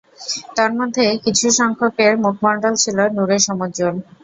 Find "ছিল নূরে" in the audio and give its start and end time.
2.83-3.37